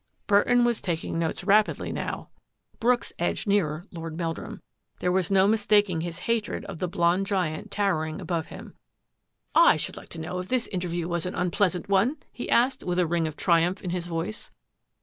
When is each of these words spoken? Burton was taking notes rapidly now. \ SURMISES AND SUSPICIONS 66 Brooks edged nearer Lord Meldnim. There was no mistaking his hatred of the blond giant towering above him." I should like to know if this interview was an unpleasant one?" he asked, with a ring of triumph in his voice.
Burton 0.25 0.65
was 0.65 0.81
taking 0.81 1.19
notes 1.19 1.43
rapidly 1.43 1.91
now. 1.91 2.29
\ 2.55 2.81
SURMISES 2.81 3.13
AND 3.19 3.37
SUSPICIONS 3.37 3.39
66 3.39 3.45
Brooks 3.45 3.45
edged 3.45 3.47
nearer 3.47 3.83
Lord 4.01 4.17
Meldnim. 4.17 4.61
There 4.99 5.11
was 5.11 5.29
no 5.29 5.47
mistaking 5.47 6.01
his 6.01 6.19
hatred 6.21 6.65
of 6.65 6.79
the 6.79 6.87
blond 6.87 7.27
giant 7.27 7.69
towering 7.69 8.19
above 8.19 8.47
him." 8.47 8.73
I 9.53 9.77
should 9.77 9.97
like 9.97 10.09
to 10.09 10.19
know 10.19 10.39
if 10.39 10.47
this 10.47 10.65
interview 10.65 11.07
was 11.07 11.27
an 11.27 11.35
unpleasant 11.35 11.87
one?" 11.87 12.17
he 12.33 12.49
asked, 12.49 12.83
with 12.83 12.97
a 12.97 13.05
ring 13.05 13.27
of 13.27 13.35
triumph 13.35 13.83
in 13.83 13.91
his 13.91 14.07
voice. 14.07 14.49